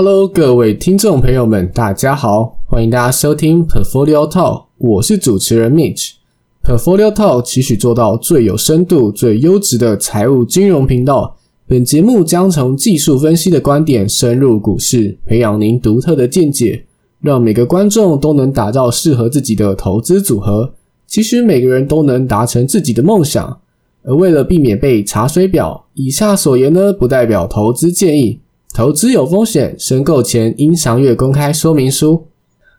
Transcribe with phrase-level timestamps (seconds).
[0.00, 6.12] Hello，各位听众朋友们，大家好，欢迎大家收听 Portfolio Talk，我是主持人 Mitch。
[6.62, 11.36] Portfolio Talk 期许做到最有深度、最优质的财务金融频道。
[11.66, 16.84] 本节目将从技术分析的观点深入股市，培养您独特的见解，
[17.20, 20.74] 让每个观众都能打造适合自己的投资组合。
[21.08, 23.58] 其实每个人都能达成自己的梦想。
[24.04, 28.38] 而为了避免被查水表，以下所言呢，不代表投资建议。
[28.78, 32.28] 投资有风险，申购前应详阅公开说明书。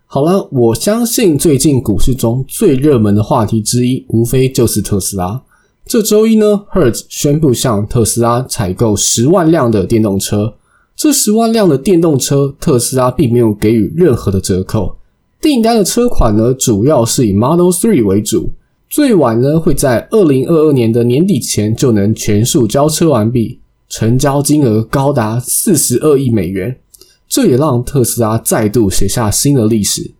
[0.06, 5.42] 好了，我相信最近股市中最热门的话题之一，无非就是特斯拉。
[5.86, 10.54] 这周一呢，Hertz 宣布向特斯拉采购十万辆的电动车。
[10.96, 14.96] 这十万辆的电动车，特斯拉并没有给予任何的折扣。
[15.42, 18.52] 订单的车款呢，主要是以 Model Three 为主，
[18.90, 23.60] 最晚呢会在二零二二年的年底前就能全数交车完毕。
[23.90, 26.80] 成交金额高达四十二亿美元，
[27.28, 30.12] 这也让特斯拉再度写下新的历史。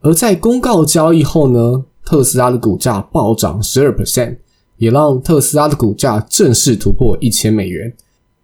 [0.00, 4.36] 而在公告交易后呢，特斯拉的股价暴涨十二 percent，
[4.76, 7.94] 也让特斯拉的股价正式突破一千美元。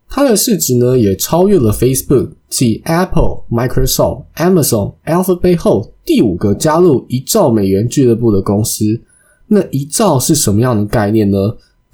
[0.09, 9.01] 它的市值呢也超越了 Facebook，继 Apple、Microsoft、Amazon、Alphabet 后第五个加入一兆美元俱乐部的公司。
[9.49, 11.39] 那一兆是什么样的概念呢？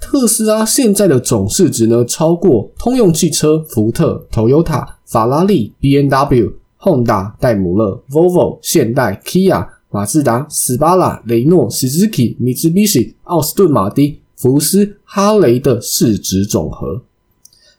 [0.01, 17.03] 特斯拉现在的总市值呢，超过通用汽车、福特、Toyota、法拉利、B N W、Honda、戴姆勒、Volvo、现代、Kia、马自达、斯巴拉、雷诺、Suzuki、米兹比西、奥斯顿马丁、福斯、哈雷的市值总和。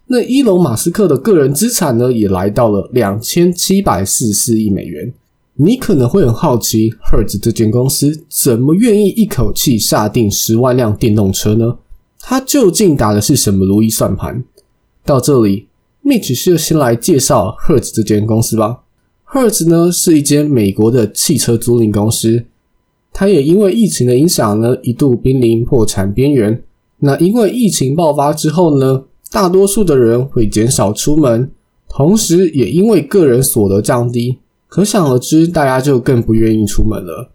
[0.06, 5.12] 那伊隆马斯克的个人资产呢，也来到了两千七百四十四亿美元。
[5.54, 11.76] 你可能会很好奇，Hertz 这间公司怎么愿意一口气下定十万辆电动车呢？
[12.24, 14.44] 他究竟打的是什么如意算盘？
[15.04, 15.66] 到这里
[16.04, 18.84] ，Mitch 是先来介绍 Hertz 这间公司吧。
[19.26, 22.44] Hertz 呢是一间美国的汽车租赁公司，
[23.12, 26.62] 它也因为疫情的影响呢，一度濒临破产边缘。
[26.98, 31.50] 那因为疫情爆发之后呢，大多数的人会减少出门，
[31.88, 34.38] 同时也因为个人所得降低，
[34.68, 37.32] 可想而知，大家就更不愿意出门了。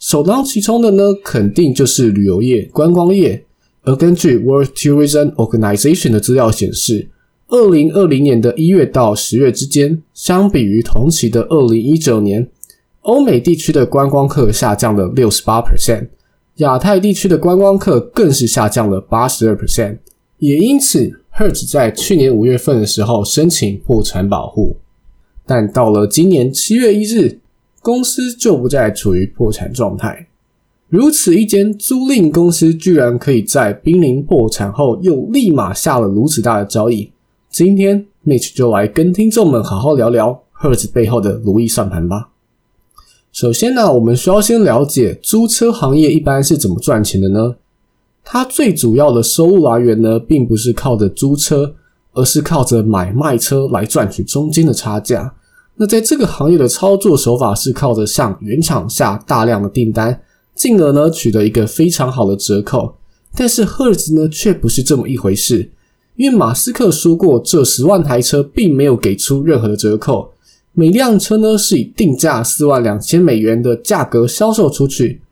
[0.00, 3.44] 首当其冲的呢，肯定就是旅游业、观光业。
[3.82, 7.08] 而根据 World Tourism Organization 的资料显示，
[7.48, 12.48] 二零二零年的一月到十月之间，相比于同期的二零一九年，
[13.02, 16.08] 欧美地区的观光客下降了六十八 percent，
[16.56, 19.96] 亚太地区的观光客更是下降了八十二 percent。
[20.38, 24.76] 也因此，Hertz 在去年五月份的时候申请破产保护，
[25.44, 27.38] 但到了今年七月一日，
[27.82, 30.28] 公司就不再处于破产状态。
[30.90, 37.12] 如此一间租赁公司，居然可以在濒临破产后又立马下了如此大的交易。
[37.48, 42.30] 今天，Mitch 就来跟听众们好好聊聊 Hertz 背后的如意算盘吧。
[43.30, 47.54] 首先呢，我们需要先了解租车行业一般是怎么赚钱的呢？
[48.24, 51.76] 它最主要的收入来源呢，并不是靠着租车，
[52.14, 55.32] 而是靠着买卖车来赚取中间的差价。
[55.76, 60.20] 那在这个行业的操作手法是靠着向原厂下大量的订单。
[60.60, 62.94] 进而呢取得一个非常好的折扣，
[63.34, 65.70] 但是赫兹呢却不是这么一回事，
[66.16, 70.30] 因为马斯克说过，这十万台车并没有给出任何的折扣，
[70.74, 75.22] 每辆车呢是以定价四万两千美元的价格销售出去。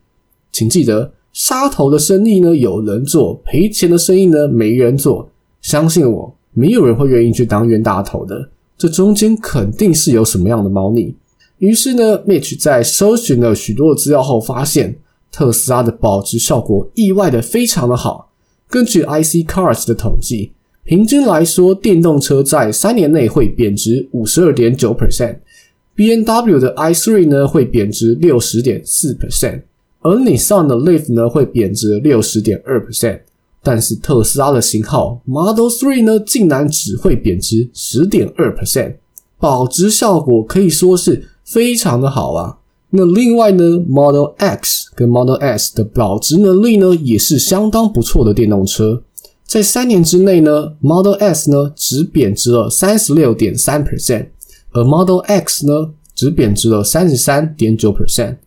[0.51, 5.29] 请记得，杀头的生意呢有人做，赔钱的生意呢没人做。
[5.61, 11.13] 相信我，没有人会愿意去当冤大头的，这中间肯定是有什么样的猫腻。
[11.59, 14.97] 于是呢，Mitch 在搜寻了许多资料后发现。
[15.31, 18.31] 特斯拉的保值效果意外的非常的好。
[18.67, 20.51] 根据 IC Cars 的统计，
[20.83, 29.63] 平均来说，电动车在三年内会贬值五十二点九 percent，B N W 的 i three 呢会贬值六十点四 percent，
[30.01, 33.21] 而 Nissan 的 Leaf 呢会贬值六十点二 percent。
[33.61, 38.95] 但是特斯拉的型号 Model Three 呢竟然只会贬值十点二 percent，
[39.39, 42.58] 保值效果可以说是非常的好啊。
[42.91, 49.03] 那另外呢，Model X 跟 Model S 的保值能力呢，也是相当不错的电动车。
[49.45, 54.27] 在三年之内呢，Model S 呢只贬值了三十六点三 percent，
[54.71, 58.37] 而 Model X 呢只贬值了三十三点九 percent，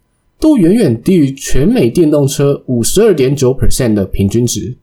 [0.40, 4.76] 都远远低于全美电动车五十二点九 percent 的平均值。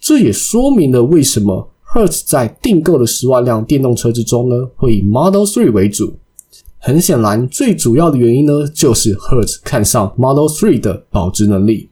[0.00, 6.14] 这也说明了为什么 Hertz 在订购的十万辆电动车之中呢，会以 Model Three 为主。
[6.86, 11.88] 很显然，最主要的原因呢，就是 Hertz 看上 Model Three 的保值能力。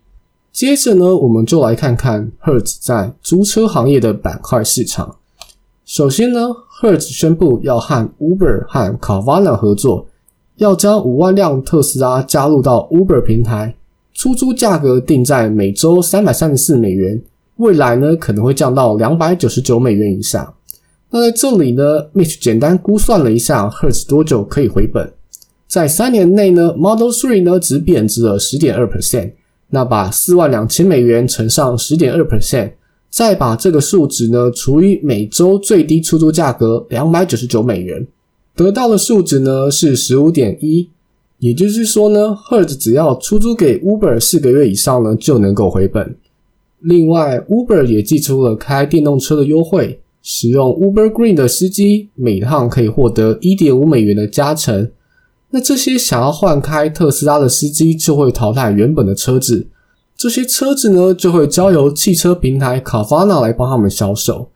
[0.53, 5.17] 接着呢，我们就来看看 Hertz 在租车行业的板块市场。
[5.87, 6.41] 首先呢
[6.83, 10.09] ，Hertz 宣布要和 Uber 和 c a v a n a 合作，
[10.56, 13.75] 要将五万辆特斯拉加入到 Uber 平台，
[14.12, 17.19] 出租价格定在每周三百三十四美元，
[17.56, 20.53] 未来呢可能会降到两百九十九美元以下。
[21.14, 25.12] 那在这里呢，Mitch 简单估算了一下，Hertz 多久可以回本？
[25.69, 29.32] 在三年内呢，Model Three 呢只贬值了十点二 percent，
[29.69, 32.73] 那把四万两千美元乘上十点二 percent。
[33.11, 38.06] 再把这个数值呢除以每周最低出租价格两百九十九美元，
[38.56, 40.88] 得到的数值呢是十五点一。
[41.41, 46.17] 也就是说呢，Hertz 只要出租给 Uber 四个月以上呢就能够回本。
[46.81, 54.91] 另外，Uber 也寄出了开电动车的优惠，使用 Uber Green 的司机每趟可以获得一点五美元的加成。
[55.51, 59.67] 那这些想要换开特斯拉的司机就会淘汰原本的车子。
[60.17, 64.49] 这些车子呢，就会交由汽车平台 Carvana 来帮他们销售。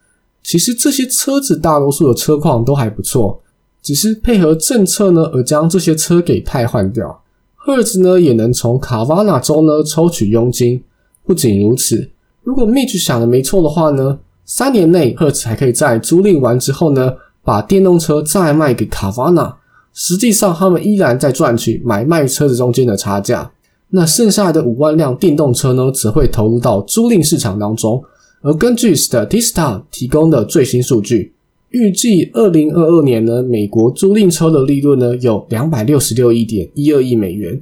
[0.42, 3.42] 其实这些车子大多数的车况都还不错，
[3.82, 7.20] 只是配合政策呢而将这些车给汰换掉。
[7.56, 10.82] 赫兹呢也能从 Carvana 中呢抽取佣金。
[11.24, 12.08] 不仅如此，
[12.44, 17.12] 如果 Mitch 想的没错的话呢，三年内，Herz 还可以在租赁完之后呢，
[17.42, 19.56] 把电动车再卖给 Carvana。
[19.92, 23.50] 实际上，他们依然在赚取买卖车子中间的差价。
[23.90, 28.00] 那剩下的五万辆电动车呢，则会投入到租赁市场当中。
[28.42, 31.32] 而根据 Statista 提供的最新数据，
[31.70, 37.60] 预计二零二二年呢，美国租赁车的利润呢有两百六十六亿点一二亿美元。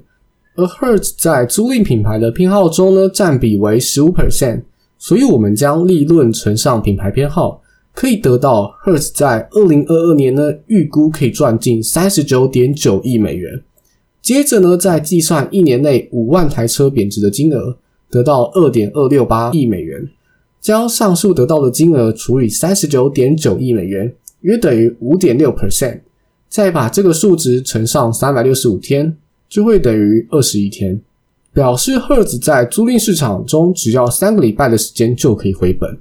[0.56, 4.64] 而 Hertz 在租赁品牌的偏好中呢，占比为十五 percent。
[5.06, 7.60] 所以，我们将利润乘上品牌偏好，
[7.92, 13.62] 可以得到 Hertz 在二零二二年呢，预估可以赚近三十九点九亿美元。
[14.22, 17.76] 接着呢，再计算一年内五万台车贬值的金额，
[18.08, 20.08] 得到二点二六八亿美元。
[20.62, 24.10] 将上述得到的金额除以三十九点九亿美元，
[24.40, 26.00] 约等于五点六 percent。
[26.48, 29.14] 再把这个数值乘上三百六十五天，
[29.50, 30.98] 就会等于二十一天。
[31.54, 35.96] 表示赫兹在租赁市场中只要三个礼拜的时间就可以回本。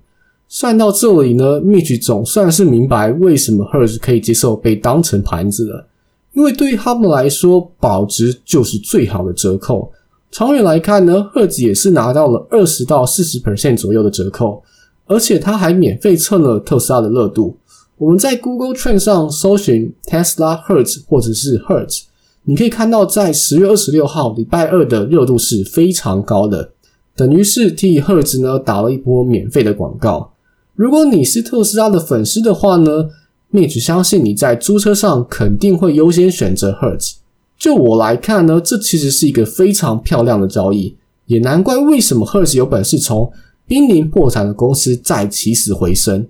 [0.49, 5.87] 算到这里呢，Mitch 总算是明白为什么赫兹可以接受被当成盘子了。
[6.33, 9.91] 因为对于他们来说，保值就是最好的折扣。
[10.31, 14.63] 长远来看呢，赫兹也是拿到了二十到四十 percent 左右的折扣，
[15.05, 17.55] 而且他还免费蹭了特斯拉的热度。
[17.99, 22.05] 我们在 Google Trend 上搜寻 Tesla Hertz 或者是 Hertz，
[22.45, 26.71] 你可以看到在十月二十六号礼拜二的热度是非常高的，
[27.15, 30.33] 等于是替赫兹呢打了一波免费的广告。
[30.75, 33.09] 如果你是特斯拉的粉丝的话呢
[33.53, 37.13] ？Mitch 相信你在租车上肯定会优先选择 Hertz。
[37.57, 40.97] 就我来看呢，这其实是一个非常漂亮的交易，
[41.27, 43.31] 也难怪为什么 Hertz 有本事从
[43.65, 46.27] 濒临破产的公司再起死回生。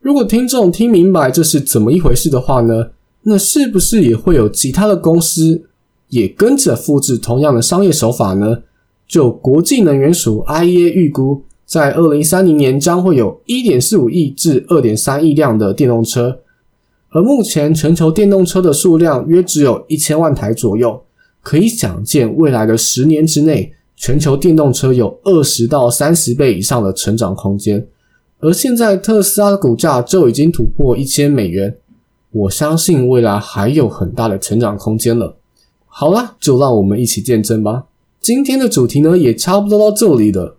[0.00, 2.86] 如果听众听明白这是怎么一回事的话呢，
[3.24, 5.64] 那是不是也会有其他的公司
[6.08, 8.62] 也跟着复制同样的商业手法呢？
[9.06, 16.38] 就国际能源署 IEA 预估，在二零三零年将会有一点四五亿至二点三亿辆的电动车。
[17.10, 21.02] 而目前全球电动车的数量约只有一千万台左右，
[21.42, 27.86] 可以想见未来的十年之内，全球电动车有二十到三十倍以上的成长空间。
[28.40, 31.76] 而现在特斯拉的股价就已经突破一千美元，
[32.34, 35.36] 我相信未来还有很大的成长空间了。
[35.86, 37.84] 好啦，就让我们一起见证吧。
[38.20, 40.56] 今天的主题呢，也差不多到这里了。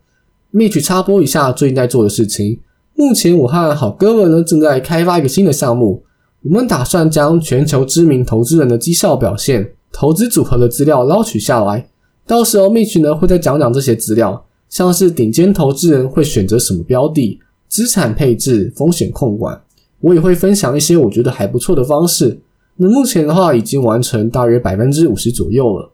[0.53, 2.61] Mitch 插播一下最近在做的事情。
[2.93, 6.01] 目前我和好哥们呢，正在开发一个新的项目。
[6.43, 11.89] 我们打算将全球知名投资人的绩效表现、投资组合的资料捞取下来，
[12.25, 19.59] 到时候 Mitch 呢会再讲讲这些资料，像是顶尖投资人会选择什么标的、资产配置、风险控管，
[20.05, 22.39] 我也会分享一些我觉得还不错的方式。
[22.75, 25.89] 那目前的话已经完成大约百分之五十左右了，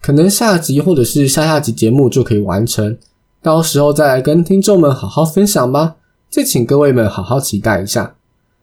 [0.00, 2.96] 可能下集或者是下下集节目就可以完成，
[3.42, 5.96] 到时候再来跟听众们好好分享吧。
[6.30, 8.14] 再请各位们好好期待一下。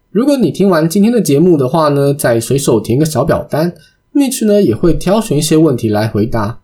[0.10, 3.74] 如果你听完今天的节目的话呢，再随手填个小表单
[4.14, 6.60] ，Mitch 呢也会挑选一些问题来回答。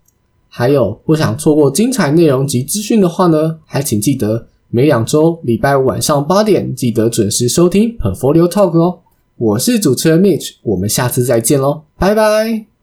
[0.47, 8.99] 还有不想错过精彩内容及资讯的话呢，还请记得每两周礼拜五晚上八点记得准时收听 Portfolio Talk 哦。
[9.35, 12.78] 我是主持人 Mitch，我们下次再见喽，拜拜。